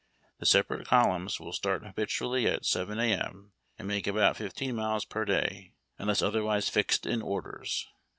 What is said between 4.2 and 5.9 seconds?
fifteen miles per day,